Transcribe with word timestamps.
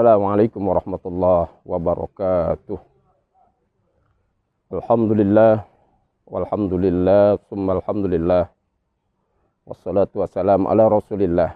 السلام 0.00 0.24
عليكم 0.24 0.62
ورحمة 0.64 1.04
الله 1.12 1.42
وبركاته. 1.68 2.78
الحمد 4.72 5.10
لله 5.12 5.54
والحمد 6.24 6.72
لله 6.72 7.36
ثم 7.52 7.66
الحمد 7.68 8.04
لله 8.08 8.48
والصلاة 9.68 10.08
والسلام 10.16 10.64
على 10.64 10.88
رسول 10.88 11.20
الله 11.20 11.50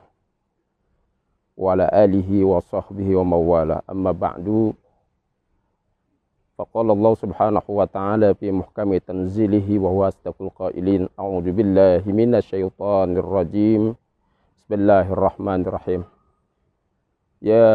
وعلى 1.56 1.88
آله 1.88 2.28
وصحبه 2.44 3.08
ومواله 3.16 3.80
أما 3.88 4.12
بعد 4.12 4.76
فقال 6.60 6.88
الله 6.92 7.12
سبحانه 7.24 7.64
وتعالى 7.64 8.28
في 8.36 8.52
محكم 8.52 8.92
تنزيله 9.08 9.68
وهو 9.80 10.12
أصدق 10.12 10.36
القائلين 10.36 11.08
أعوذ 11.16 11.48
بالله 11.48 12.04
من 12.12 12.36
الشيطان 12.36 13.16
الرجيم. 13.16 13.96
بسم 14.60 14.70
الله 14.76 15.06
الرحمن 15.16 15.60
الرحيم. 15.64 16.04
يا 17.43 17.67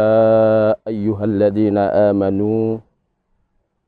أيها 0.85 1.25
الذين 1.25 1.79
آمنوا 1.79 2.79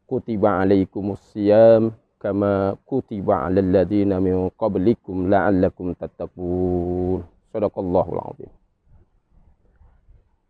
كتب 0.08 0.42
عليكم 0.46 1.04
الصيام 1.10 1.92
كما 2.20 2.76
كتب 2.86 3.26
على 3.30 3.60
الذين 3.60 4.10
من 4.22 4.48
قبلكم 4.58 5.16
لعلكم 5.30 5.86
تتقون 5.92 7.20
صدق 7.52 7.74
الله 7.78 8.06
العظيم 8.12 8.52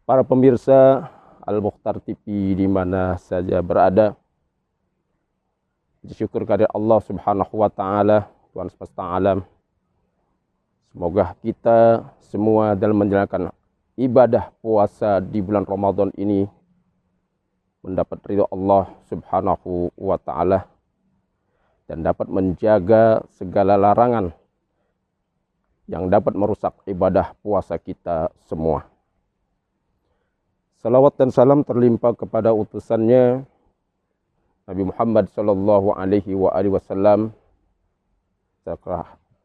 Para 0.06 0.23
pemirsa 0.23 1.11
Al-Mukhtar 1.43 1.98
TV 1.98 2.55
di 2.55 2.70
mana 2.70 3.19
saja 3.19 3.59
berada, 3.59 4.15
Bersyukur 6.06 6.47
kepada 6.47 6.70
Allah 6.70 7.03
Subhanahu 7.03 7.55
wa 7.59 7.67
taala, 7.67 8.31
Tuhan 8.55 8.70
semesta 8.70 9.03
alam. 9.03 9.42
Semoga 10.95 11.34
kita 11.42 12.06
semua 12.22 12.78
dalam 12.78 13.03
menjalankan 13.03 13.50
ibadah 14.02 14.49
puasa 14.66 15.21
di 15.21 15.38
bulan 15.45 15.61
Ramadan 15.61 16.09
ini 16.17 16.49
mendapat 17.85 18.17
ridho 18.25 18.49
Allah 18.49 18.89
Subhanahu 19.09 19.94
wa 19.94 20.17
taala 20.17 20.66
dan 21.85 22.02
dapat 22.02 22.25
menjaga 22.29 23.22
segala 23.38 23.77
larangan 23.77 24.33
yang 25.85 26.07
dapat 26.07 26.33
merusak 26.33 26.73
ibadah 26.88 27.35
puasa 27.45 27.75
kita 27.77 28.31
semua. 28.47 28.88
Salawat 30.81 31.13
dan 31.19 31.29
salam 31.29 31.61
terlimpah 31.61 32.17
kepada 32.17 32.55
utusannya 32.55 33.45
Nabi 34.66 34.83
Muhammad 34.88 35.29
Shallallahu 35.35 35.94
Alaihi 35.94 36.33
Wasallam 36.38 37.35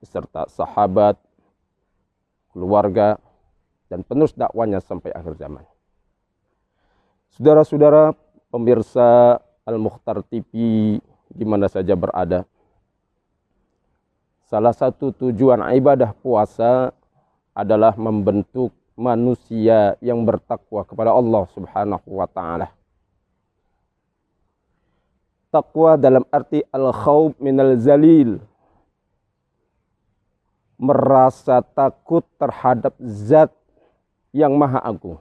beserta 0.00 0.46
sahabat, 0.46 1.18
keluarga, 2.54 3.18
dan 3.86 4.02
penerus 4.02 4.34
dakwanya 4.34 4.82
sampai 4.82 5.14
akhir 5.14 5.38
zaman. 5.38 5.64
Saudara-saudara 7.36 8.16
pemirsa 8.50 9.38
Al-Mukhtar 9.66 10.22
TV 10.26 10.50
di 11.30 11.44
mana 11.44 11.66
saja 11.66 11.92
berada. 11.98 12.46
Salah 14.46 14.72
satu 14.72 15.10
tujuan 15.10 15.58
ibadah 15.74 16.14
puasa 16.22 16.94
adalah 17.50 17.98
membentuk 17.98 18.70
manusia 18.94 19.98
yang 19.98 20.22
bertakwa 20.22 20.86
kepada 20.86 21.10
Allah 21.12 21.44
Subhanahu 21.50 22.08
wa 22.22 22.30
taala 22.30 22.70
Takwa 25.56 25.96
dalam 25.96 26.26
arti 26.28 26.60
al-khawf 26.68 27.38
minal 27.40 27.78
zalil. 27.80 28.42
Merasa 30.76 31.64
takut 31.64 32.26
terhadap 32.36 32.92
zat 33.00 33.48
yang 34.36 34.52
maha 34.60 34.84
agung. 34.84 35.16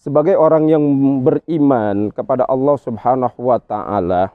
Sebagai 0.00 0.40
orang 0.40 0.64
yang 0.72 0.84
beriman 1.20 2.08
kepada 2.08 2.48
Allah 2.48 2.76
subhanahu 2.80 3.38
wa 3.44 3.60
ta'ala. 3.60 4.32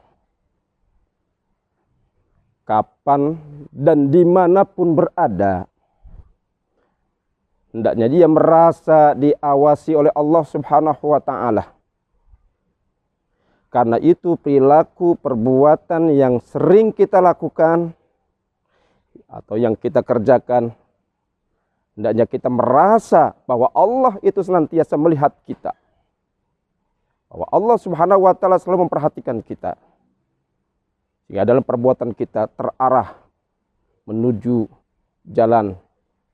Kapan 2.62 3.34
dan 3.74 4.14
di 4.14 4.22
mana 4.22 4.62
pun 4.62 4.94
berada. 4.94 5.66
Hendaknya 7.74 8.06
dia 8.06 8.28
merasa 8.30 9.18
diawasi 9.18 9.98
oleh 9.98 10.12
Allah 10.14 10.44
subhanahu 10.46 11.04
wa 11.10 11.18
ta'ala 11.18 11.82
karena 13.72 13.96
itu 13.96 14.36
perilaku 14.36 15.16
perbuatan 15.16 16.12
yang 16.12 16.44
sering 16.44 16.92
kita 16.92 17.24
lakukan 17.24 17.96
atau 19.24 19.56
yang 19.56 19.72
kita 19.72 20.04
kerjakan 20.04 20.76
hendaknya 21.96 22.24
kita 22.28 22.48
merasa 22.48 23.36
bahwa 23.44 23.68
Allah 23.72 24.16
itu 24.24 24.40
senantiasa 24.40 24.96
melihat 24.96 25.32
kita. 25.44 25.72
Bahwa 27.32 27.46
Allah 27.48 27.76
Subhanahu 27.80 28.28
wa 28.28 28.34
taala 28.36 28.60
selalu 28.60 28.88
memperhatikan 28.88 29.40
kita. 29.40 29.76
Sehingga 31.24 31.48
dalam 31.48 31.64
perbuatan 31.64 32.12
kita 32.12 32.48
terarah 32.52 33.16
menuju 34.04 34.68
jalan 35.24 35.78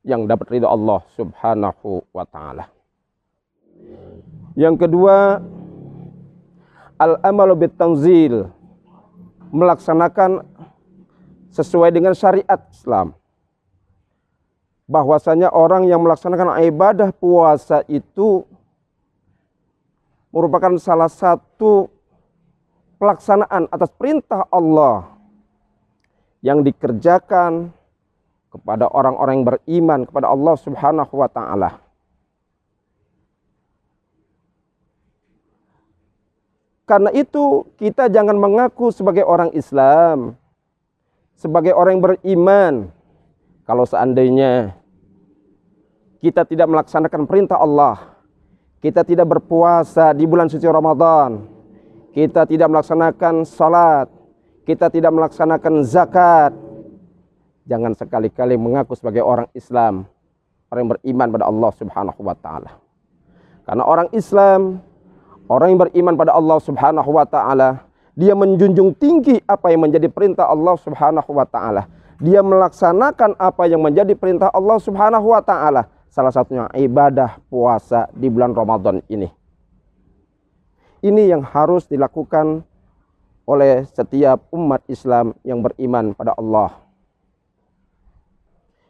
yang 0.02 0.26
dapat 0.26 0.58
ridha 0.58 0.66
Allah 0.66 1.04
Subhanahu 1.14 2.02
wa 2.10 2.25
taala. 2.26 2.66
Yang 4.58 4.88
kedua, 4.88 5.38
al-amalu 6.98 7.69
bitanzil 7.69 8.50
melaksanakan 9.54 10.42
sesuai 11.54 11.94
dengan 11.94 12.12
syariat 12.12 12.58
Islam. 12.75 13.14
Bahwasanya 14.88 15.53
orang 15.53 15.84
yang 15.84 16.00
melaksanakan 16.00 16.65
ibadah 16.65 17.12
puasa 17.12 17.84
itu 17.93 18.49
merupakan 20.32 20.72
salah 20.81 21.12
satu 21.12 21.93
pelaksanaan 22.97 23.69
atas 23.69 23.93
perintah 23.93 24.49
Allah 24.49 25.12
yang 26.41 26.65
dikerjakan 26.65 27.69
kepada 28.49 28.88
orang-orang 28.88 29.43
yang 29.43 29.47
beriman 29.47 30.00
kepada 30.09 30.26
Allah 30.32 30.54
Subhanahu 30.56 31.15
wa 31.20 31.28
taala. 31.28 31.84
Karena 36.88 37.12
itu 37.12 37.69
kita 37.76 38.09
jangan 38.09 38.41
mengaku 38.41 38.88
sebagai 38.88 39.20
orang 39.20 39.53
Islam, 39.53 40.41
sebagai 41.37 41.76
orang 41.76 42.00
yang 42.00 42.05
beriman. 42.16 42.75
Kalau 43.69 43.84
seandainya 43.84 44.77
kita 46.18 46.46
tidak 46.46 46.66
melaksanakan 46.70 47.26
perintah 47.26 47.58
Allah, 47.58 48.18
kita 48.82 49.02
tidak 49.02 49.26
berpuasa 49.26 50.14
di 50.14 50.26
bulan 50.26 50.50
suci 50.50 50.66
Ramadan, 50.66 51.46
kita 52.14 52.46
tidak 52.46 52.68
melaksanakan 52.70 53.46
salat, 53.46 54.06
kita 54.66 54.90
tidak 54.90 55.12
melaksanakan 55.14 55.74
zakat, 55.86 56.52
jangan 57.66 57.94
sekali-kali 57.94 58.58
mengaku 58.58 58.94
sebagai 58.98 59.22
orang 59.22 59.48
Islam, 59.54 60.06
orang 60.70 60.80
yang 60.82 60.92
beriman 60.98 61.28
pada 61.34 61.44
Allah 61.46 61.70
Subhanahu 61.74 62.20
wa 62.22 62.36
taala. 62.36 62.70
Karena 63.68 63.84
orang 63.84 64.08
Islam 64.16 64.80
Orang 65.48 65.72
yang 65.72 65.80
beriman 65.80 66.14
pada 66.14 66.36
Allah 66.36 66.60
Subhanahu 66.60 67.08
wa 67.08 67.24
taala, 67.24 67.88
dia 68.12 68.36
menjunjung 68.36 68.92
tinggi 69.00 69.40
apa 69.48 69.72
yang 69.72 69.88
menjadi 69.88 70.12
perintah 70.12 70.44
Allah 70.44 70.76
Subhanahu 70.76 71.30
wa 71.32 71.48
taala. 71.48 71.88
Dia 72.20 72.44
melaksanakan 72.44 73.40
apa 73.40 73.64
yang 73.64 73.80
menjadi 73.80 74.12
perintah 74.12 74.52
Allah 74.52 74.76
Subhanahu 74.76 75.32
wa 75.32 75.40
taala. 75.40 75.88
Salah 76.08 76.32
satunya 76.32 76.66
ibadah 76.74 77.41
puasa 77.52 78.08
di 78.16 78.26
bulan 78.32 78.56
Ramadan 78.56 79.05
ini. 79.12 79.28
Ini 81.05 81.31
yang 81.31 81.46
harus 81.46 81.87
dilakukan 81.87 82.66
oleh 83.49 83.87
setiap 83.88 84.44
umat 84.50 84.82
Islam 84.90 85.32
yang 85.46 85.62
beriman 85.62 86.12
pada 86.12 86.34
Allah. 86.34 86.75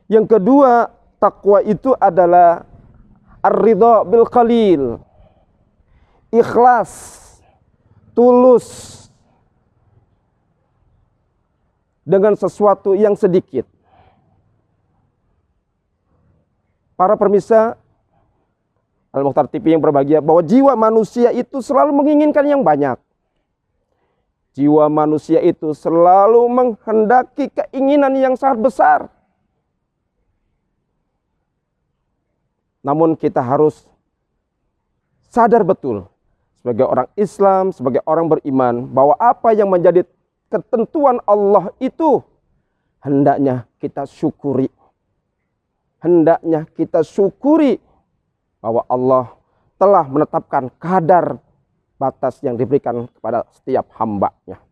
Yang 0.09 0.41
kedua, 0.41 0.89
takwa 1.21 1.61
itu 1.61 1.93
adalah 2.01 2.65
ar-ridha 3.45 4.09
bil 4.09 4.25
qalil 4.25 4.83
ikhlas, 6.33 6.93
tulus 8.13 8.97
dengan 12.05 12.37
sesuatu 12.37 12.97
yang 12.97 13.17
sedikit. 13.17 13.65
Para 16.99 17.15
permisa 17.15 17.79
Al-Mukhtar 19.15 19.47
TV 19.47 19.79
yang 19.79 19.83
berbahagia 19.83 20.19
bahwa 20.19 20.43
jiwa 20.43 20.75
manusia 20.75 21.31
itu 21.31 21.63
selalu 21.63 21.95
menginginkan 21.95 22.43
yang 22.43 22.67
banyak. 22.67 22.99
Jiwa 24.59 24.91
manusia 24.91 25.39
itu 25.39 25.71
selalu 25.71 26.43
menghendaki 26.51 27.55
keinginan 27.55 28.19
yang 28.19 28.35
sangat 28.35 28.59
besar. 28.59 29.01
Namun 32.83 33.15
kita 33.15 33.39
harus 33.39 33.87
sadar 35.31 35.63
betul 35.63 36.11
sebagai 36.59 36.83
orang 36.83 37.09
Islam, 37.15 37.71
sebagai 37.71 38.03
orang 38.11 38.27
beriman, 38.27 38.91
bahwa 38.91 39.15
apa 39.23 39.55
yang 39.55 39.71
menjadi 39.71 40.03
ketentuan 40.51 41.23
Allah 41.23 41.71
itu 41.79 42.27
hendaknya 42.99 43.71
kita 43.79 44.03
syukuri. 44.03 44.67
Hendaknya 45.99 46.63
kita 46.79 47.03
syukuri 47.03 47.83
bahwa 48.63 48.87
Allah 48.87 49.35
telah 49.79 50.07
menetapkan 50.07 50.71
kadar 50.79 51.39
batas 51.99 52.39
yang 52.43 52.55
diberikan 52.55 53.11
kepada 53.11 53.47
setiap 53.51 53.91
hambanya. 53.99 54.63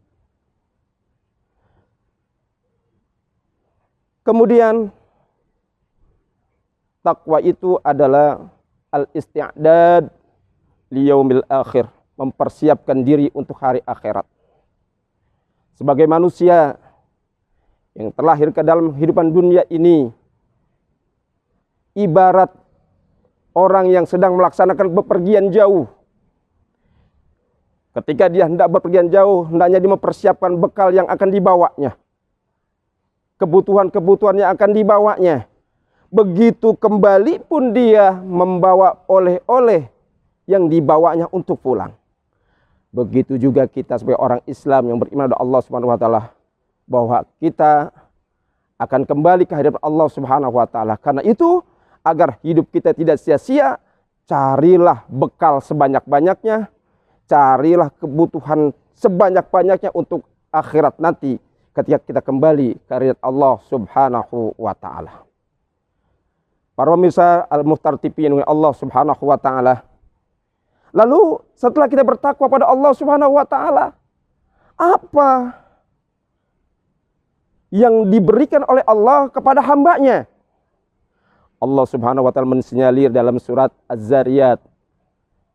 Kemudian 4.27 4.91
takwa 7.03 7.39
itu 7.39 7.79
adalah 7.87 8.51
al-isti'dad 8.91 10.11
liyaumil 10.91 11.47
akhir, 11.47 11.87
mempersiapkan 12.19 13.07
diri 13.07 13.31
untuk 13.35 13.55
hari 13.63 13.83
akhirat. 13.87 14.27
Sebagai 15.79 16.11
manusia 16.11 16.75
yang 17.95 18.11
terlahir 18.11 18.51
ke 18.51 18.67
dalam 18.67 18.91
kehidupan 18.95 19.31
dunia 19.31 19.63
ini 19.71 20.11
ibarat 21.97 22.53
orang 23.57 23.89
yang 23.89 24.05
sedang 24.05 24.37
melaksanakan 24.37 24.93
bepergian 24.93 25.49
jauh. 25.49 25.89
Ketika 27.97 28.29
dia 28.29 28.45
hendak 28.45 28.69
bepergian 28.69 29.09
jauh, 29.09 29.49
hendaknya 29.49 29.81
dia 29.81 29.89
mempersiapkan 29.89 30.53
bekal 30.61 30.93
yang 30.93 31.09
akan 31.09 31.29
dibawanya. 31.33 31.97
Kebutuhan-kebutuhan 33.41 34.37
yang 34.37 34.53
akan 34.53 34.71
dibawanya. 34.77 35.49
Begitu 36.13 36.77
kembali 36.77 37.49
pun 37.49 37.73
dia 37.73 38.13
membawa 38.13 39.01
oleh-oleh 39.09 39.89
yang 40.45 40.69
dibawanya 40.69 41.27
untuk 41.33 41.57
pulang. 41.65 41.97
Begitu 42.93 43.41
juga 43.41 43.65
kita 43.65 43.97
sebagai 43.97 44.21
orang 44.21 44.41
Islam 44.45 44.93
yang 44.93 44.99
beriman 45.01 45.29
kepada 45.29 45.41
Allah 45.41 45.61
Subhanahu 45.65 45.93
wa 45.93 45.99
taala 45.99 46.23
bahwa 46.87 47.27
kita 47.43 47.91
akan 48.77 49.03
kembali 49.09 49.45
ke 49.49 49.53
hadapan 49.57 49.81
Allah 49.83 50.09
Subhanahu 50.09 50.55
wa 50.55 50.69
taala. 50.69 50.95
Karena 50.97 51.21
itu 51.25 51.65
agar 52.07 52.39
hidup 52.47 52.71
kita 52.71 52.95
tidak 52.95 53.19
sia-sia, 53.19 53.83
carilah 54.31 55.03
bekal 55.11 55.59
sebanyak-banyaknya, 55.59 56.71
carilah 57.27 57.91
kebutuhan 57.99 58.71
sebanyak-banyaknya 58.95 59.91
untuk 59.91 60.23
akhirat 60.55 61.03
nanti 61.03 61.43
ketika 61.75 61.99
kita 61.99 62.21
kembali 62.23 62.79
ke 62.87 63.19
Allah 63.19 63.59
Subhanahu 63.67 64.55
wa 64.55 64.73
taala. 64.79 65.27
Para 66.79 66.95
pemirsa 66.95 67.43
Al-Muhtar 67.51 67.99
TV 67.99 68.31
yang 68.31 68.39
Allah 68.47 68.71
Subhanahu 68.71 69.27
wa 69.27 69.37
taala, 69.41 69.83
Lalu 70.97 71.45
setelah 71.53 71.93
kita 71.93 72.01
bertakwa 72.01 72.49
pada 72.49 72.65
Allah 72.73 72.93
Subhanahu 72.97 73.37
wa 73.37 73.45
taala, 73.45 73.93
apa 74.81 75.61
yang 77.69 78.09
diberikan 78.09 78.65
oleh 78.65 78.81
Allah 78.89 79.29
kepada 79.29 79.61
hambanya? 79.61 80.25
Allah 81.57 81.89
Subhanahu 81.89 82.29
wa 82.29 82.33
taala 82.37 82.53
mensinyalir 82.53 83.09
dalam 83.09 83.41
surat 83.41 83.73
Az-Zariyat 83.89 84.61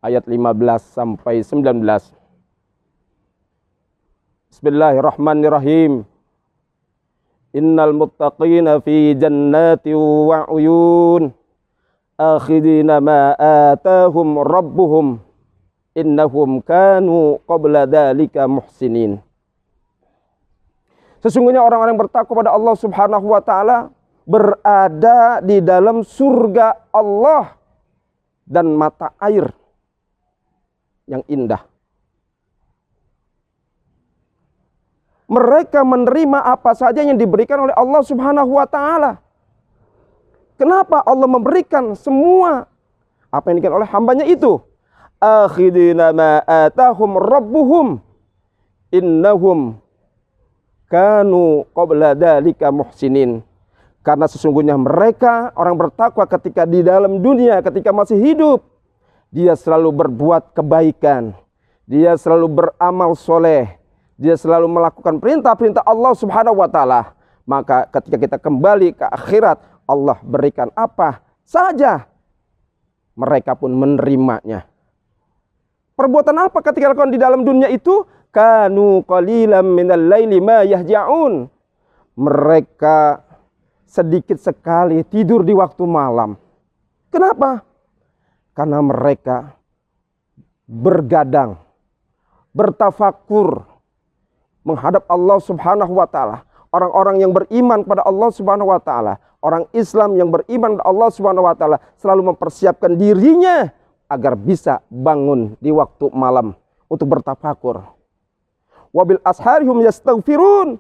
ayat 0.02 0.26
15 0.26 0.98
sampai 0.98 1.46
19. 1.46 1.78
Bismillahirrahmanirrahim. 4.50 6.02
Innal 7.54 7.94
muttaqina 7.94 8.82
fi 8.82 9.14
jannati 9.14 9.94
wa 9.94 10.50
uyun 10.50 11.38
akhidina 12.18 12.98
ma 12.98 13.38
atahum 13.70 14.42
rabbuhum 14.42 15.22
innahum 15.94 16.66
kanu 16.66 17.38
qabla 17.46 17.86
dzalika 17.86 18.50
muhsinin. 18.50 19.22
Sesungguhnya 21.22 21.62
orang-orang 21.62 21.94
bertakwa 21.94 22.42
pada 22.42 22.58
Allah 22.58 22.74
Subhanahu 22.74 23.30
wa 23.30 23.42
taala 23.46 23.94
berada 24.32 25.44
di 25.44 25.60
dalam 25.60 26.08
surga 26.08 26.88
Allah 26.96 27.52
dan 28.48 28.72
mata 28.72 29.12
air 29.20 29.52
yang 31.04 31.20
indah. 31.28 31.68
Mereka 35.32 35.84
menerima 35.84 36.44
apa 36.44 36.76
saja 36.76 37.04
yang 37.04 37.16
diberikan 37.16 37.68
oleh 37.68 37.76
Allah 37.76 38.02
Subhanahu 38.04 38.52
wa 38.56 38.68
taala. 38.68 39.20
Kenapa 40.60 41.04
Allah 41.04 41.28
memberikan 41.28 41.96
semua 41.96 42.68
apa 43.32 43.46
yang 43.52 43.60
diberikan 43.60 43.80
oleh 43.80 43.90
hambanya 43.92 44.28
itu? 44.28 44.60
akhidina 45.22 46.10
ma 46.10 46.42
atahum 46.42 47.14
rabbuhum 47.22 48.02
innahum 48.90 49.78
kanu 50.90 51.70
qabla 51.78 52.18
dalika 52.18 52.74
muhsinin 52.74 53.46
karena 54.02 54.26
sesungguhnya 54.26 54.78
mereka 54.78 55.54
orang 55.54 55.78
bertakwa 55.78 56.26
ketika 56.26 56.66
di 56.66 56.82
dalam 56.82 57.22
dunia 57.22 57.62
ketika 57.62 57.94
masih 57.94 58.18
hidup 58.18 58.66
dia 59.30 59.54
selalu 59.54 59.94
berbuat 60.06 60.58
kebaikan 60.58 61.38
dia 61.86 62.18
selalu 62.18 62.62
beramal 62.62 63.14
soleh 63.14 63.78
dia 64.18 64.38
selalu 64.38 64.70
melakukan 64.70 65.18
perintah-perintah 65.18 65.86
Allah 65.86 66.14
subhanahu 66.14 66.62
wa 66.62 66.70
ta'ala 66.70 67.14
maka 67.46 67.90
ketika 67.90 68.18
kita 68.18 68.38
kembali 68.38 68.94
ke 68.94 69.06
akhirat 69.06 69.58
Allah 69.86 70.18
berikan 70.22 70.70
apa 70.78 71.22
saja 71.46 72.06
mereka 73.18 73.54
pun 73.54 73.74
menerimanya 73.74 74.72
Perbuatan 76.02 76.50
apa 76.50 76.66
ketika 76.66 76.90
lakukan 76.90 77.14
di 77.14 77.22
dalam 77.22 77.46
dunia 77.46 77.70
itu? 77.70 78.02
Kanu 78.34 79.06
qalilam 79.06 79.70
minal 79.70 80.02
laili 80.02 80.42
ma 80.42 80.66
yahja'un. 80.66 81.46
Mereka 82.18 83.22
sedikit 83.92 84.40
sekali 84.40 85.04
tidur 85.04 85.44
di 85.44 85.52
waktu 85.52 85.84
malam. 85.84 86.40
Kenapa? 87.12 87.60
Karena 88.56 88.80
mereka 88.80 89.60
bergadang, 90.64 91.60
bertafakur 92.56 93.68
menghadap 94.64 95.04
Allah 95.12 95.44
Subhanahu 95.44 95.92
wa 95.92 96.08
taala. 96.08 96.48
Orang-orang 96.72 97.20
yang 97.20 97.36
beriman 97.36 97.84
pada 97.84 98.08
Allah 98.08 98.32
Subhanahu 98.32 98.72
wa 98.72 98.80
taala, 98.80 99.20
orang 99.44 99.68
Islam 99.76 100.16
yang 100.16 100.32
beriman 100.32 100.80
pada 100.80 100.88
Allah 100.88 101.10
Subhanahu 101.12 101.44
wa 101.44 101.56
taala 101.60 101.78
selalu 102.00 102.32
mempersiapkan 102.32 102.96
dirinya 102.96 103.68
agar 104.08 104.40
bisa 104.40 104.80
bangun 104.88 105.60
di 105.60 105.68
waktu 105.68 106.08
malam 106.16 106.56
untuk 106.88 107.12
bertafakur. 107.12 107.84
Wabil 108.96 109.20
asharihum 109.24 109.84
yastaghfirun. 109.84 110.80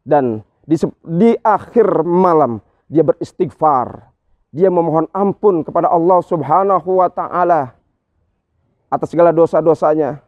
Dan 0.00 0.40
di, 0.70 0.78
di 1.02 1.34
akhir 1.42 2.06
malam 2.06 2.62
dia 2.86 3.02
beristighfar. 3.02 4.06
Dia 4.54 4.70
memohon 4.70 5.10
ampun 5.10 5.62
kepada 5.66 5.90
Allah 5.90 6.22
Subhanahu 6.22 7.02
wa 7.02 7.10
taala 7.10 7.74
atas 8.86 9.10
segala 9.10 9.34
dosa-dosanya. 9.34 10.22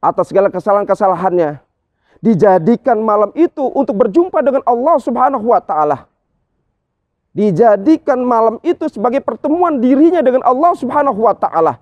Atas 0.00 0.32
segala 0.32 0.48
kesalahan-kesalahannya. 0.48 1.60
Dijadikan 2.20 2.96
malam 3.00 3.32
itu 3.36 3.64
untuk 3.76 3.96
berjumpa 4.00 4.40
dengan 4.40 4.64
Allah 4.64 4.96
Subhanahu 5.00 5.52
wa 5.52 5.60
taala 5.60 6.08
dijadikan 7.36 8.16
malam 8.24 8.56
itu 8.64 8.88
sebagai 8.88 9.20
pertemuan 9.20 9.76
dirinya 9.76 10.24
dengan 10.24 10.40
Allah 10.40 10.72
Subhanahu 10.72 11.20
wa 11.20 11.36
taala. 11.36 11.76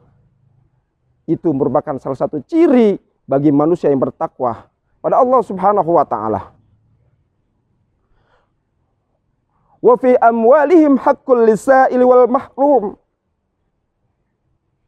Itu 1.30 1.54
merupakan 1.54 1.94
salah 2.02 2.18
satu 2.18 2.42
ciri 2.42 2.98
bagi 3.22 3.54
manusia 3.54 3.86
yang 3.86 4.02
bertakwa 4.02 4.66
pada 4.98 5.22
Allah 5.22 5.40
Subhanahu 5.46 5.94
wa 5.94 6.02
taala. 6.02 6.50
Wa 9.84 10.00
fi 10.00 10.16
amwalihim 10.16 10.96
haqqul 10.96 11.44
lisail 11.44 12.00
wal 12.00 12.24
mahrum. 12.24 12.96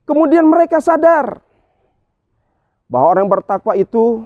Kemudian 0.09 0.49
mereka 0.49 0.81
sadar 0.81 1.45
bahwa 2.88 3.07
orang 3.12 3.29
bertakwa 3.29 3.76
itu 3.76 4.25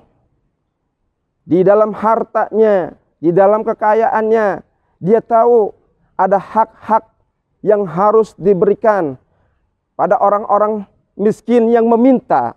di 1.42 1.66
dalam 1.66 1.90
hartanya, 1.90 2.94
di 3.18 3.34
dalam 3.34 3.66
kekayaannya, 3.66 4.62
dia 5.02 5.18
tahu 5.18 5.74
ada 6.14 6.38
hak-hak 6.38 7.08
yang 7.66 7.82
harus 7.88 8.36
diberikan 8.38 9.18
pada 9.98 10.20
orang-orang 10.22 10.86
miskin 11.18 11.66
yang 11.72 11.90
meminta 11.90 12.54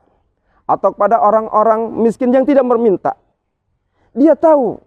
atau 0.69 0.93
pada 0.93 1.17
orang-orang 1.17 1.91
miskin 2.03 2.29
yang 2.29 2.45
tidak 2.45 2.63
meminta. 2.63 3.17
Dia 4.13 4.37
tahu. 4.37 4.77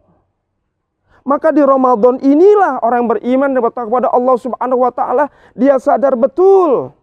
Maka 1.26 1.50
di 1.50 1.58
Ramadan 1.58 2.22
inilah 2.22 2.78
orang 2.86 3.10
beriman 3.10 3.50
dan 3.50 3.60
bertakwa 3.60 3.98
kepada 3.98 4.14
Allah 4.14 4.36
Subhanahu 4.38 4.80
wa 4.86 4.92
taala, 4.94 5.24
dia 5.58 5.74
sadar 5.82 6.14
betul 6.14 6.94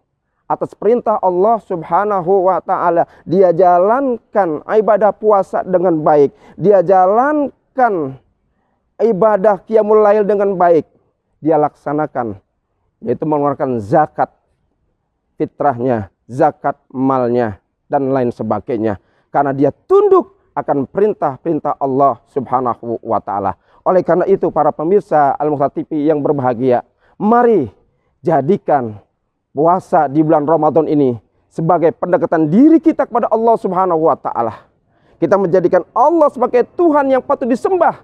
atas 0.48 0.72
perintah 0.72 1.20
Allah 1.20 1.60
Subhanahu 1.60 2.48
wa 2.48 2.56
taala. 2.64 3.04
Dia 3.28 3.52
jalankan 3.52 4.64
ibadah 4.64 5.12
puasa 5.12 5.60
dengan 5.60 6.00
baik. 6.00 6.32
Dia 6.56 6.80
jalankan 6.80 8.16
ibadah 9.04 9.60
qiyamul 9.68 10.00
lail 10.00 10.24
dengan 10.24 10.56
baik 10.56 10.88
dia 11.44 11.60
laksanakan 11.60 12.40
yaitu 13.04 13.28
mengeluarkan 13.28 13.76
zakat 13.84 14.32
fitrahnya, 15.36 16.08
zakat 16.24 16.80
malnya 16.88 17.60
dan 17.92 18.08
lain 18.08 18.32
sebagainya 18.32 18.96
karena 19.28 19.52
dia 19.52 19.68
tunduk 19.84 20.40
akan 20.56 20.88
perintah-perintah 20.88 21.76
Allah 21.76 22.22
Subhanahu 22.32 23.02
wa 23.04 23.20
taala. 23.20 23.60
Oleh 23.84 24.00
karena 24.00 24.24
itu 24.24 24.48
para 24.48 24.72
pemirsa 24.72 25.36
Al-Muhtar 25.36 25.68
TV 25.68 26.08
yang 26.08 26.24
berbahagia, 26.24 26.88
mari 27.20 27.68
jadikan 28.24 28.96
puasa 29.52 30.08
di 30.08 30.24
bulan 30.24 30.48
Ramadan 30.48 30.88
ini 30.88 31.20
sebagai 31.52 31.92
pendekatan 31.92 32.48
diri 32.48 32.80
kita 32.80 33.04
kepada 33.04 33.28
Allah 33.28 33.54
Subhanahu 33.60 34.08
wa 34.08 34.16
taala. 34.16 34.72
Kita 35.20 35.36
menjadikan 35.36 35.84
Allah 35.92 36.32
sebagai 36.32 36.64
Tuhan 36.74 37.12
yang 37.12 37.20
patut 37.20 37.44
disembah. 37.44 38.00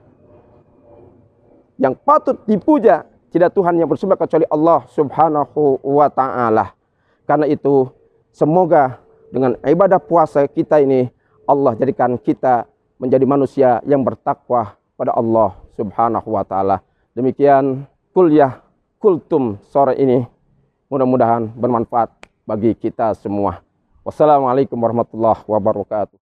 Yang 1.80 1.96
patut 2.04 2.36
dipuja. 2.44 3.08
Tidak 3.30 3.50
Tuhan 3.54 3.78
yang 3.78 3.86
bersembah 3.86 4.18
kecuali 4.18 4.44
Allah 4.50 4.84
Subhanahu 4.90 5.80
wa 5.80 6.08
taala. 6.12 6.76
Karena 7.24 7.46
itu 7.48 7.88
semoga 8.34 9.00
dengan 9.30 9.54
ibadah 9.62 10.02
puasa 10.02 10.44
kita 10.50 10.82
ini 10.82 11.08
Allah 11.46 11.78
jadikan 11.78 12.18
kita 12.18 12.66
menjadi 12.98 13.24
manusia 13.24 13.70
yang 13.86 14.02
bertakwa 14.02 14.79
pada 15.00 15.16
Allah 15.16 15.56
Subhanahu 15.80 16.28
wa 16.36 16.44
taala. 16.44 16.84
Demikian 17.16 17.88
kuliah 18.12 18.60
kultum 19.00 19.56
sore 19.72 19.96
ini. 19.96 20.28
Mudah-mudahan 20.92 21.48
bermanfaat 21.56 22.12
bagi 22.44 22.76
kita 22.76 23.16
semua. 23.16 23.64
Wassalamualaikum 24.04 24.76
warahmatullahi 24.76 25.40
wabarakatuh. 25.46 26.18